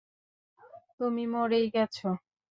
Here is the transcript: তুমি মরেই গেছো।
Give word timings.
তুমি 0.99 1.23
মরেই 1.27 1.65
গেছো। 1.73 2.09